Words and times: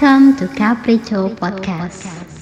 Welcome 0.00 0.34
to 0.36 0.46
Capricho 0.54 1.36
Podcast. 1.36 2.39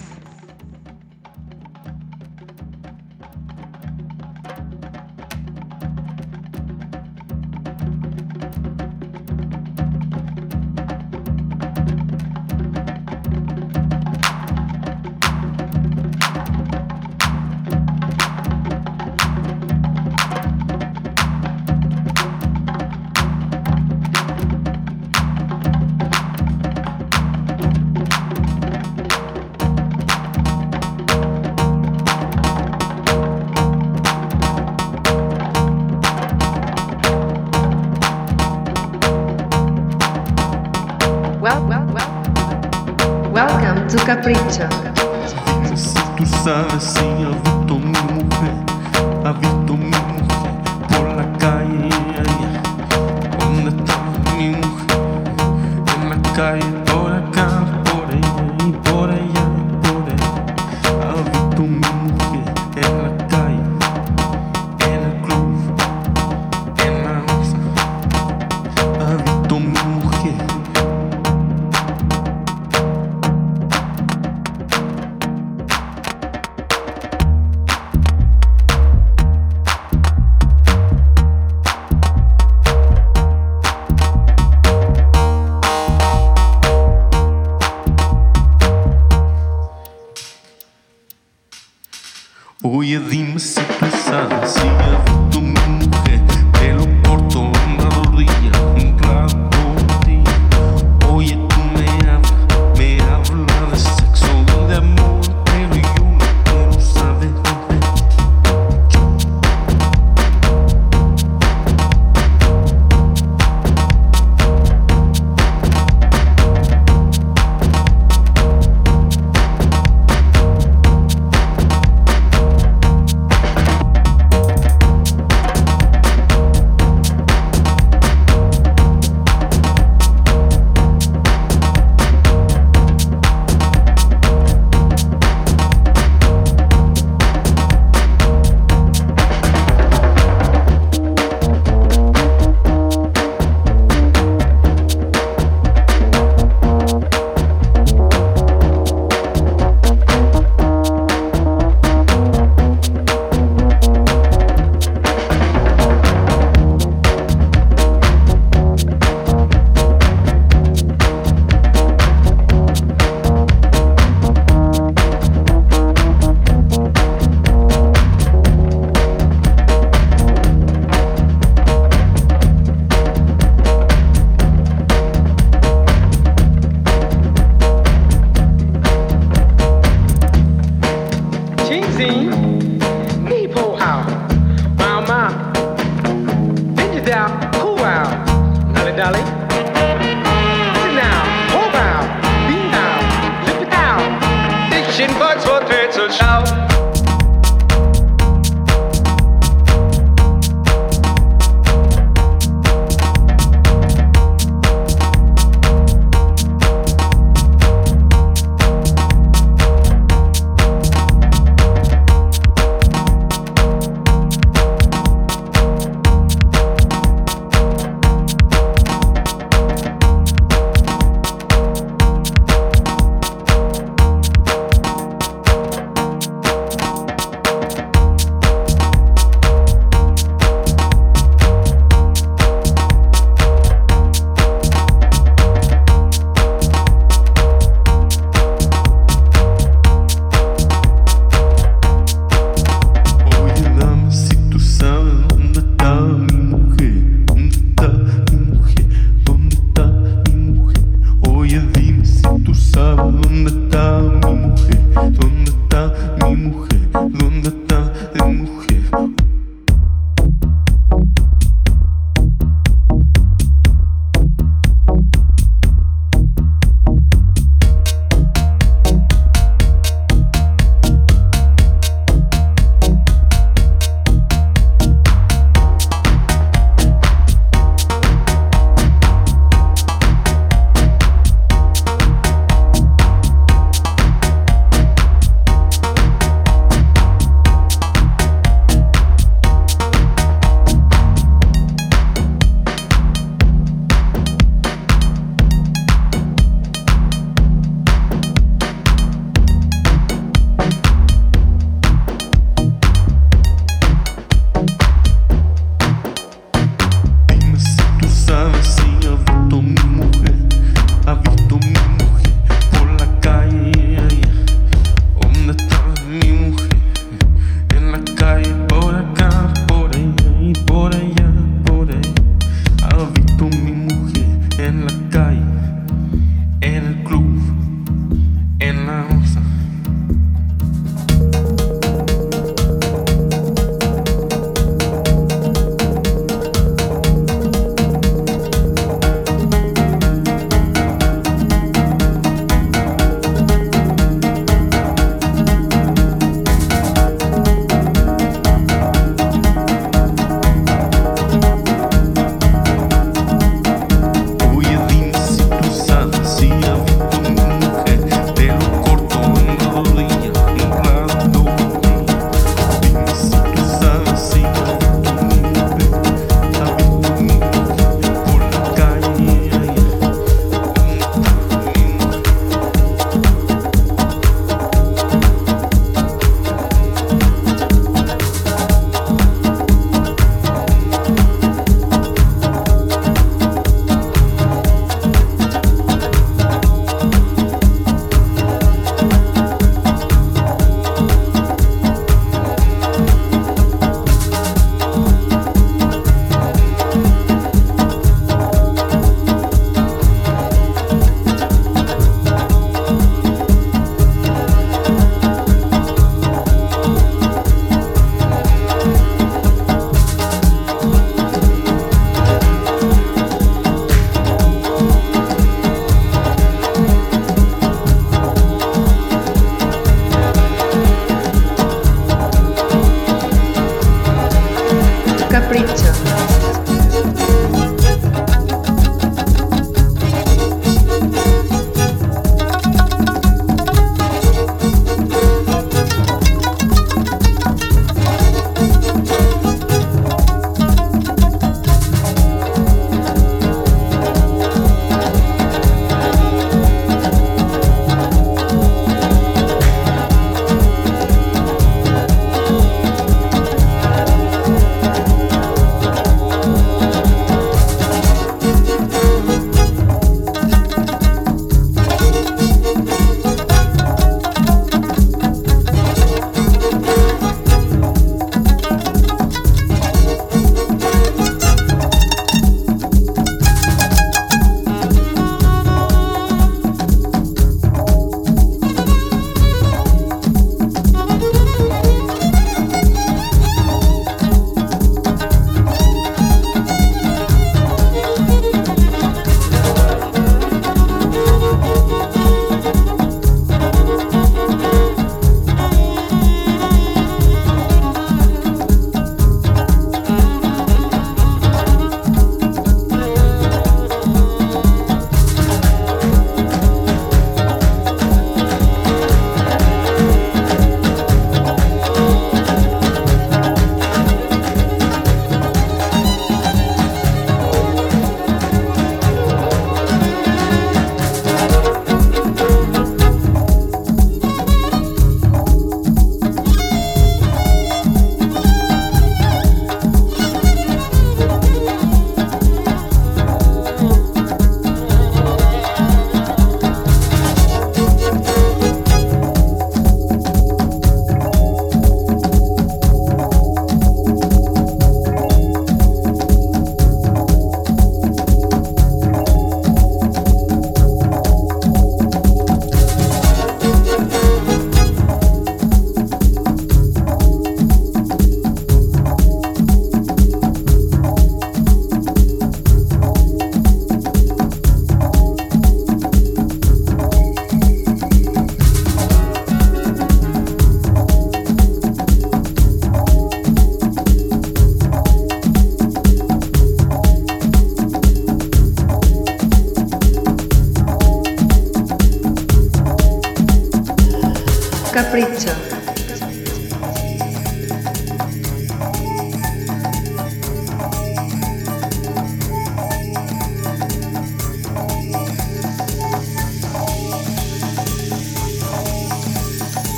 Oi, 92.64 92.96
Adime, 92.96 93.38
se 93.38 93.60
tu 93.60 93.86
sabes 94.04 95.17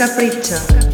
Capriccio. 0.00 0.89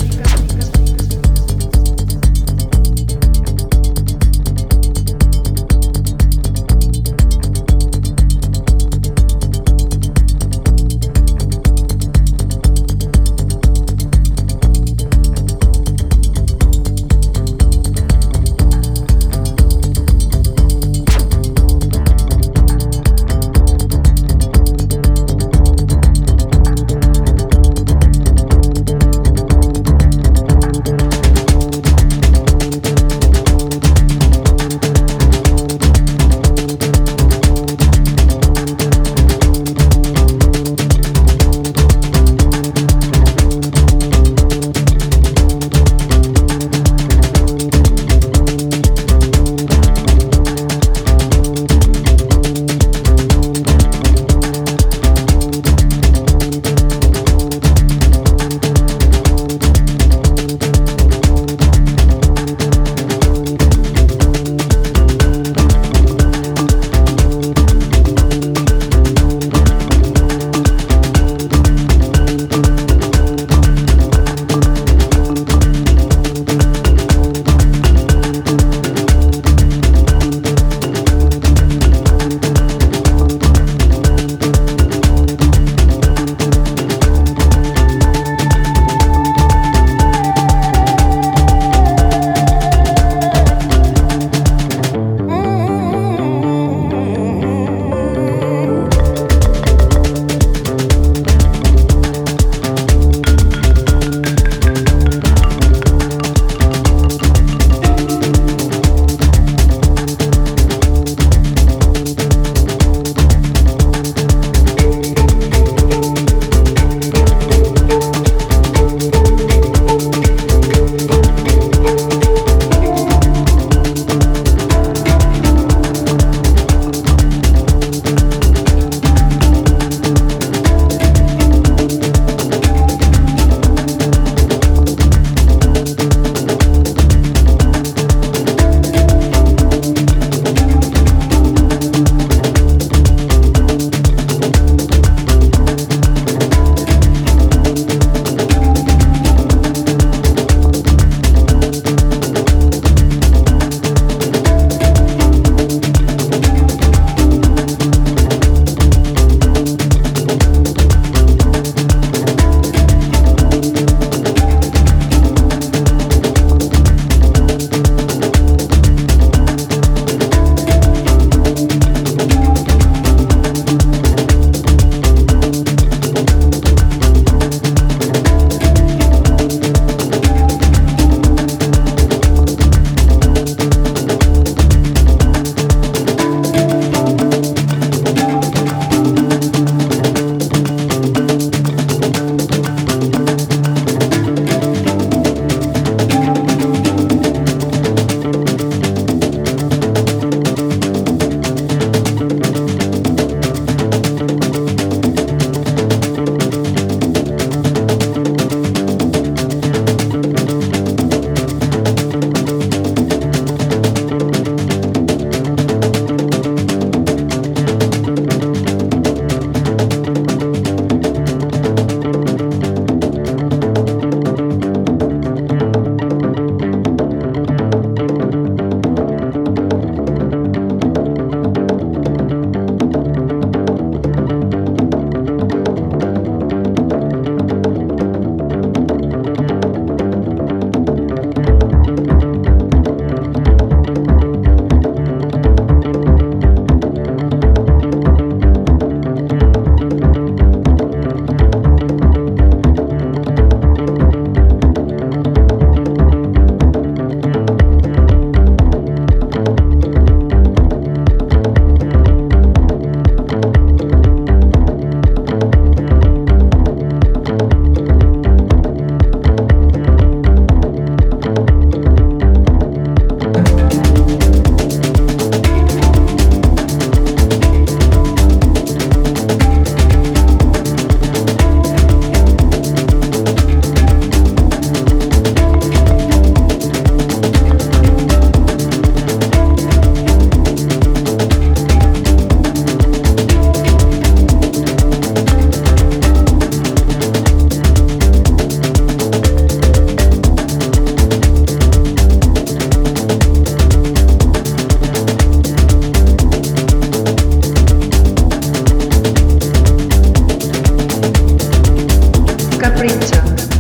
printer 312.77 313.56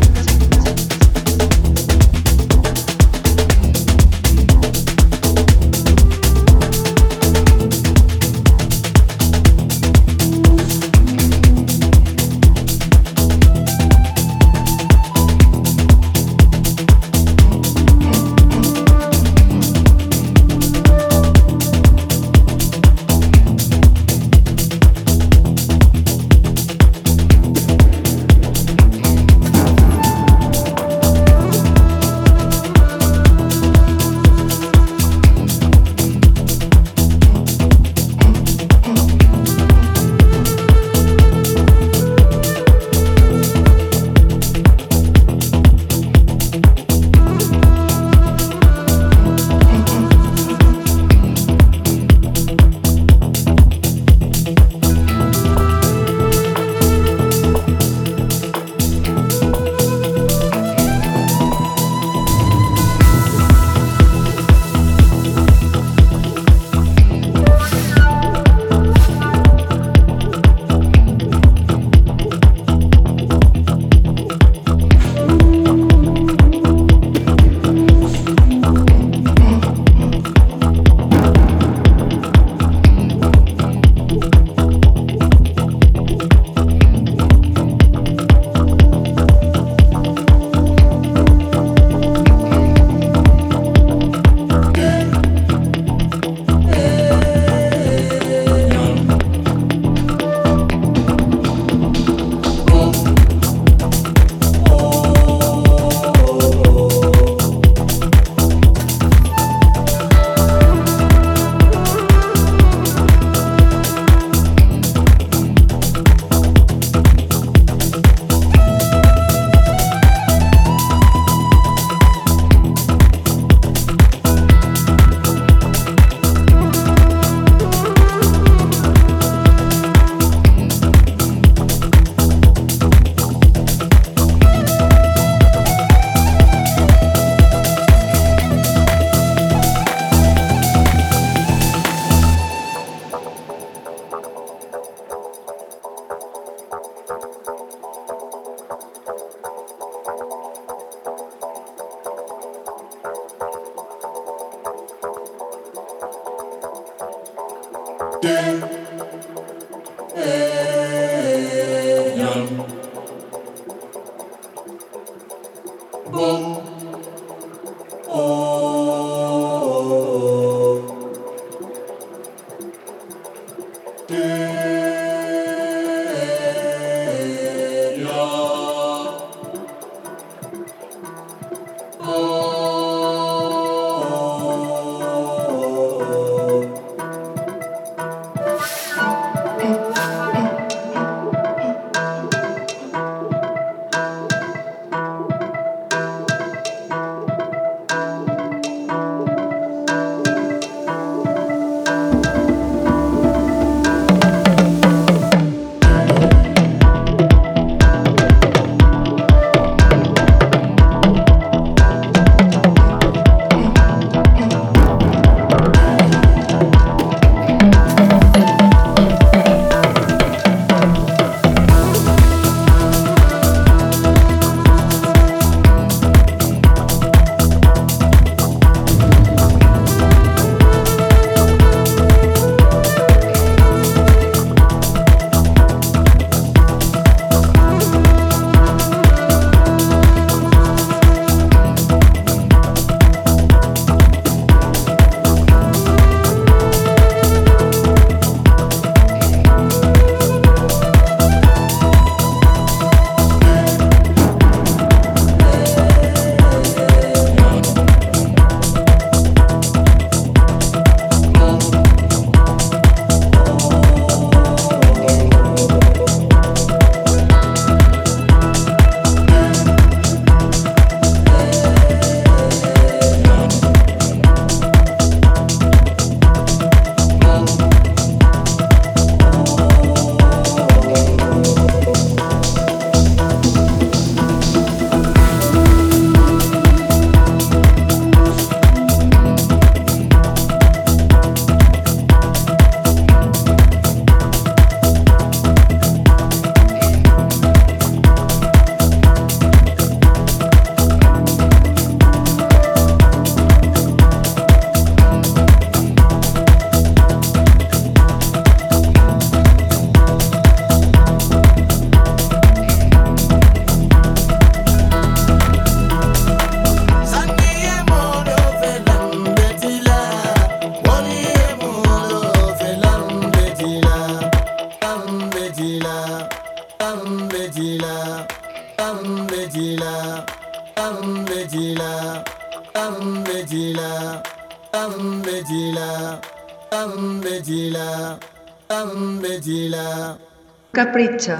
Capricho. 340.72 341.38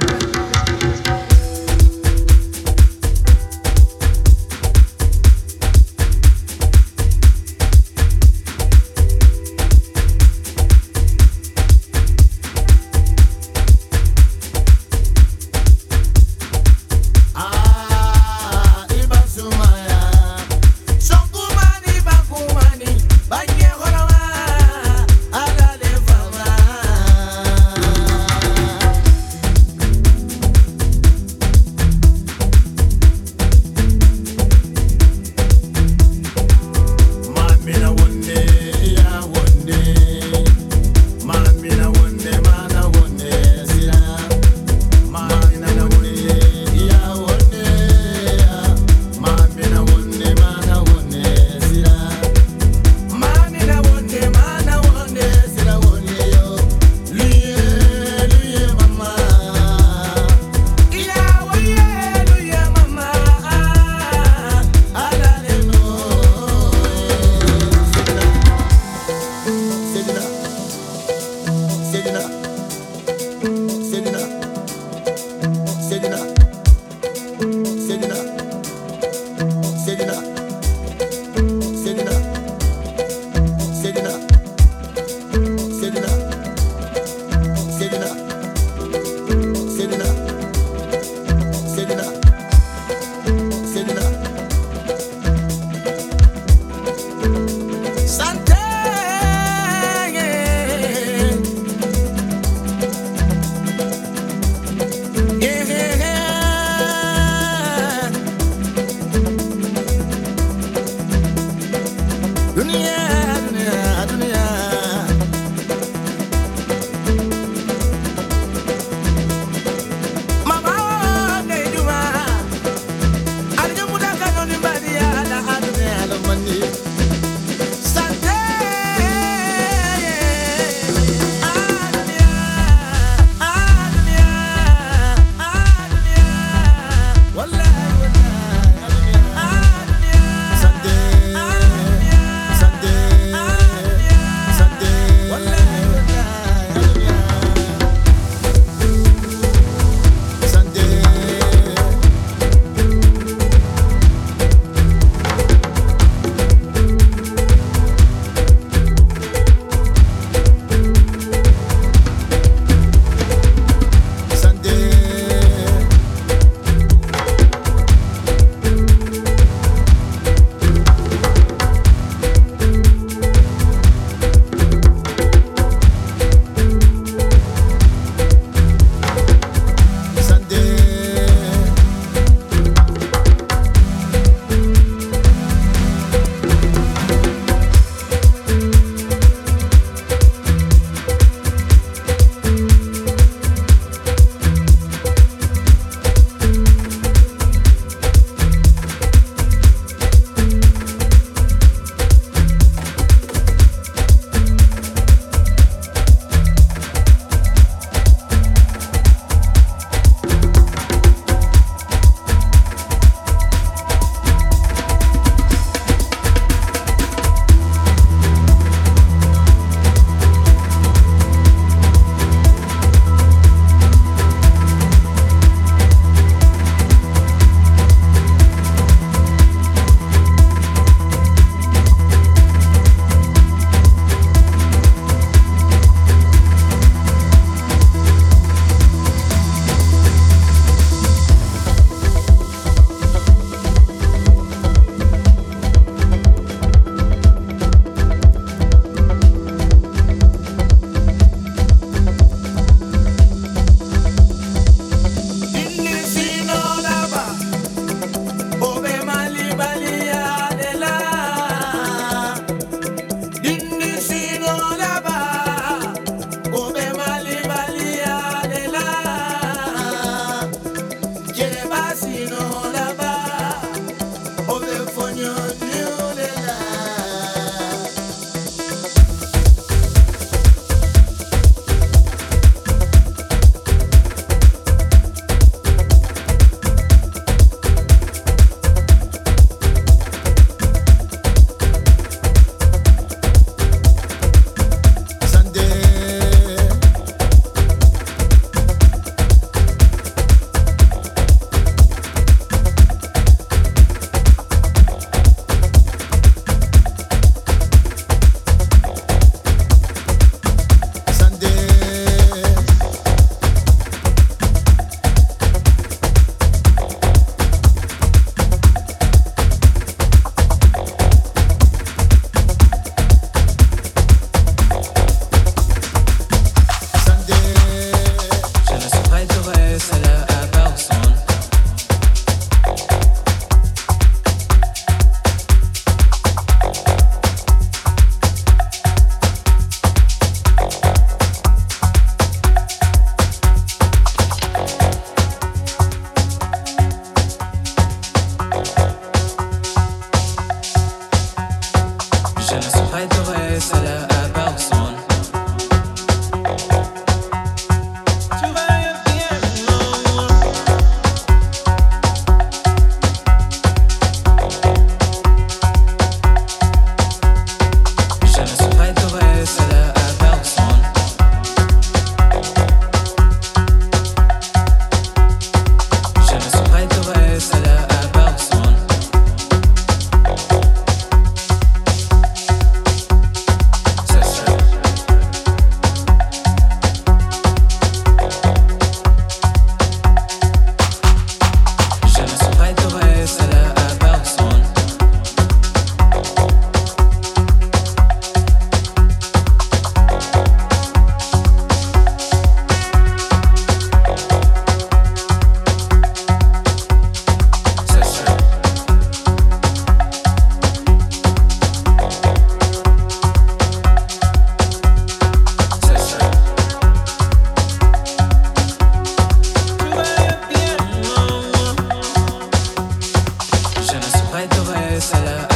Prêterai 424.98 425.55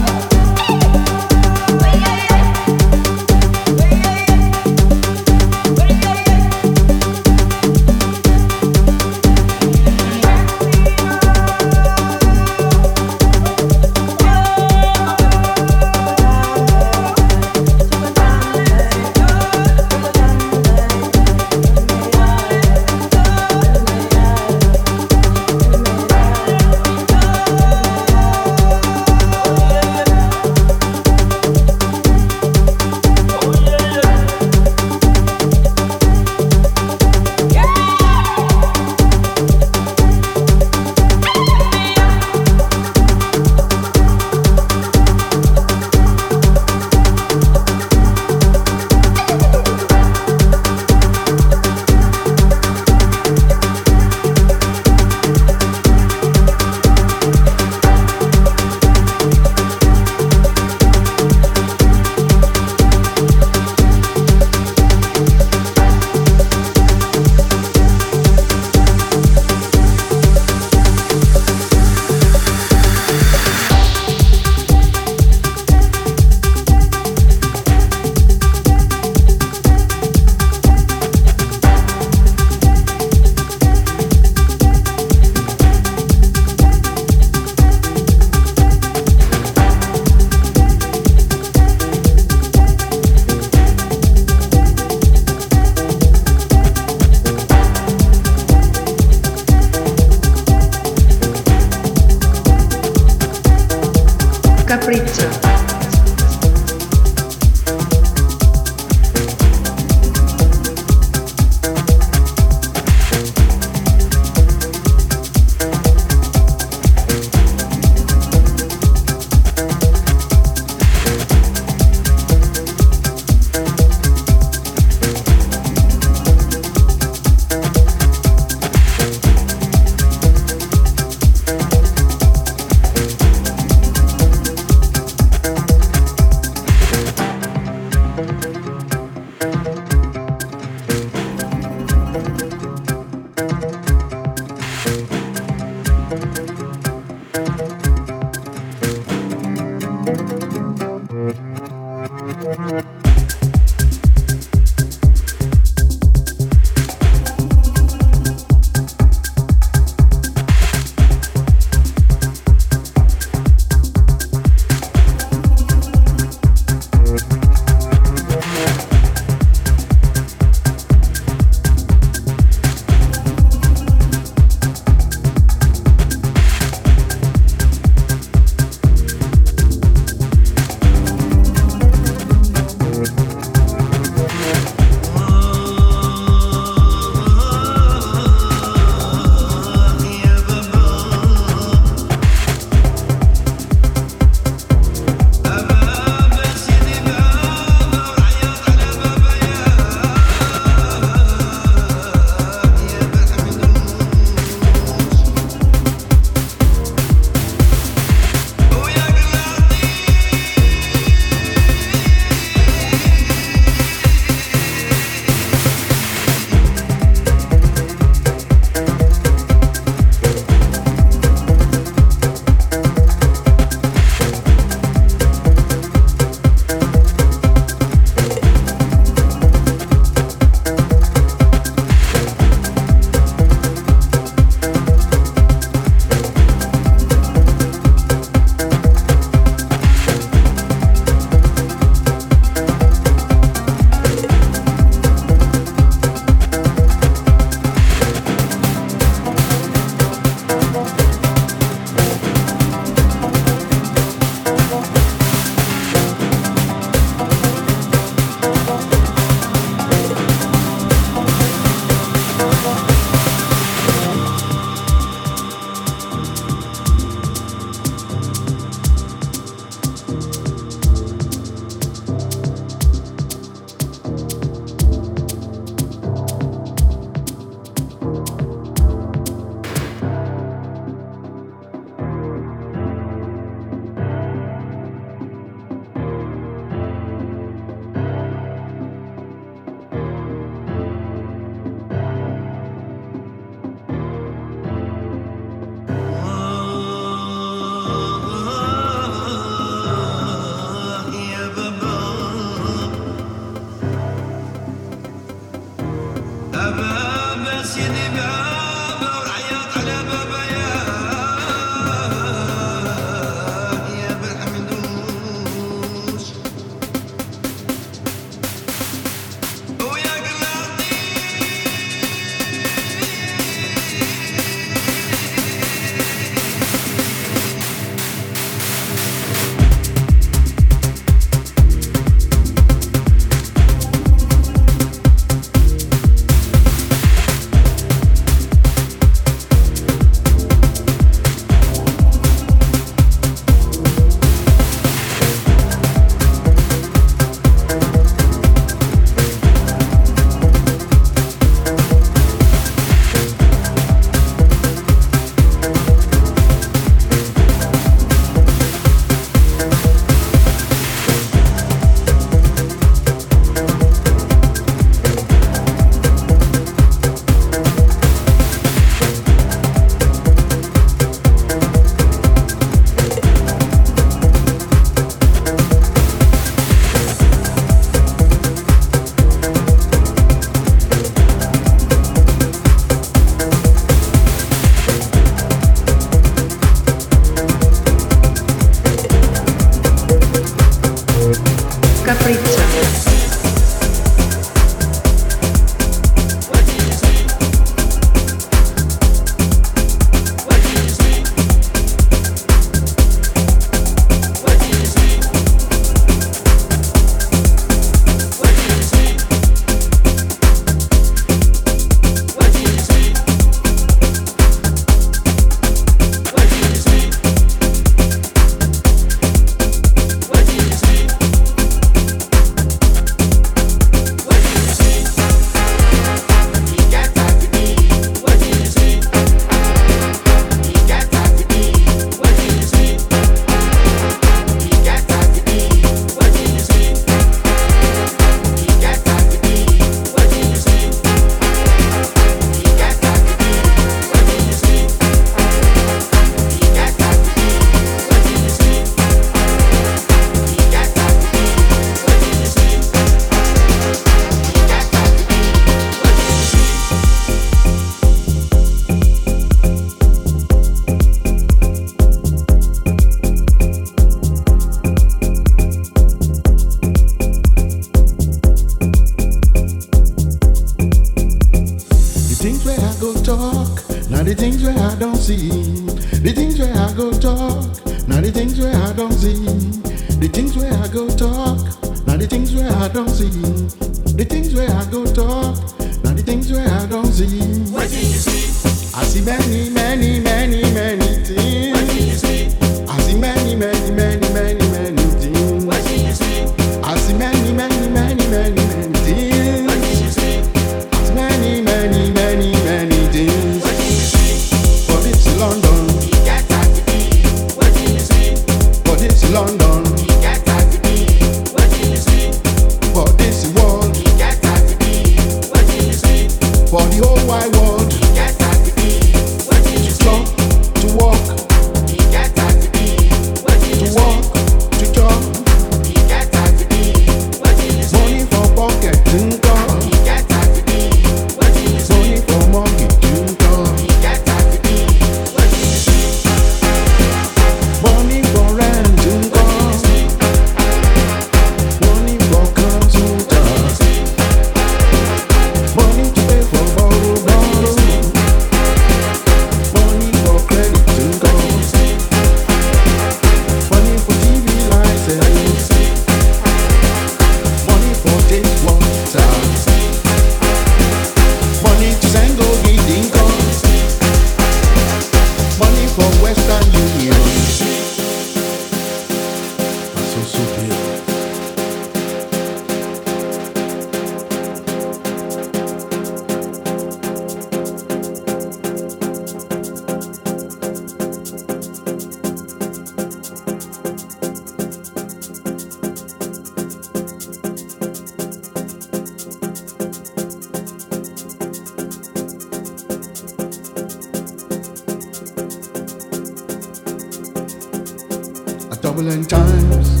double 598.96 599.12
N 599.12 599.24
times. 599.26 600.00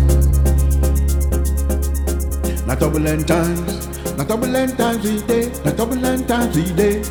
Na 2.66 2.74
double 2.74 3.06
N 3.06 3.24
times. 3.24 3.88
Na 4.16 4.24
double 4.24 4.56
N 4.56 4.74
times 4.74 5.04
a 5.04 5.20
day. 5.26 5.52
Na 5.66 5.70
double 5.72 6.06
N 6.06 6.24
times 6.26 6.56
a 6.56 6.62
day. 6.72 7.02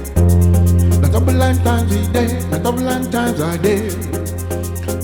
Na 0.99 1.07
double 1.09 1.43
N 1.43 1.57
times 1.63 1.91
a 1.91 2.11
day. 2.11 2.39
Na 2.49 2.57
double 2.57 2.89
N 2.89 3.11
times 3.11 3.39
a 3.39 3.57
day. 3.59 3.89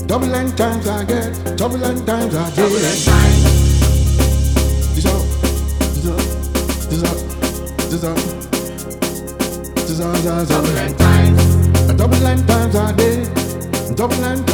Double 0.08 0.34
N 0.34 0.50
times 0.56 0.88
I 0.88 1.04
get. 1.04 1.56
Double 1.56 1.84
N 1.84 2.04
times 2.04 2.34
I 2.34 2.50
get. 2.50 2.70
This 4.96 5.06
up. 5.06 5.22
This 5.94 6.06
up. 6.10 6.18
This 6.90 7.02
up. 7.04 7.16
This 7.90 8.02
up. 8.02 8.18
This 9.86 10.00
up. 10.00 10.16
This 10.18 10.30
up. 10.34 10.48
Double 10.48 10.78
N 10.78 10.96
times. 10.96 11.42
Double 11.96 12.18
times 12.46 12.74
I 12.74 12.92
day. 12.96 13.24
Double 13.94 14.51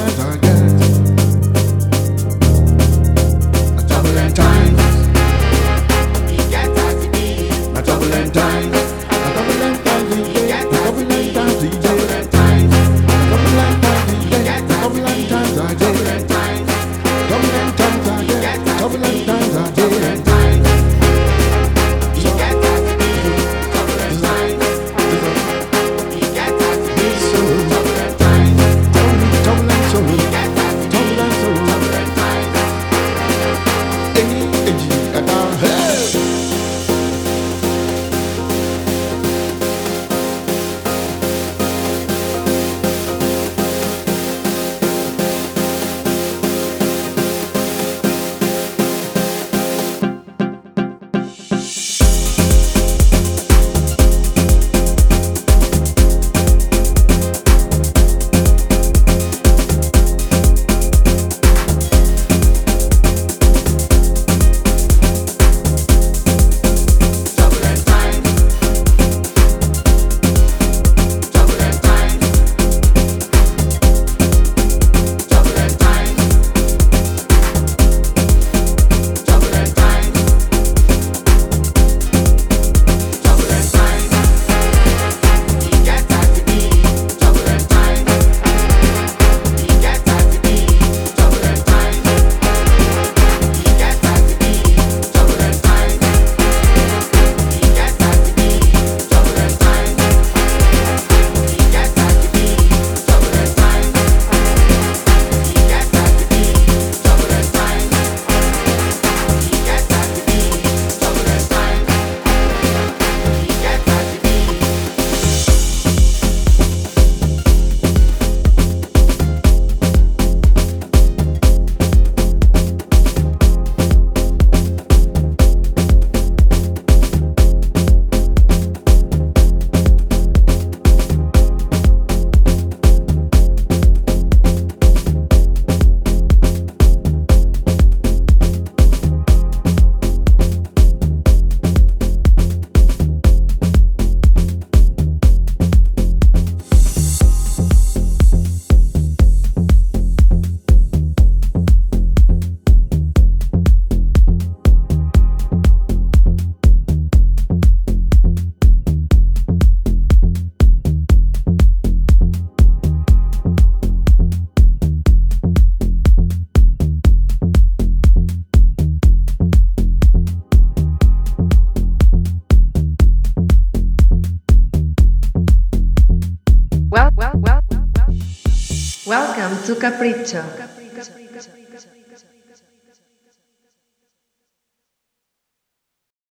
su 179.68 179.76
capricho. 179.76 180.57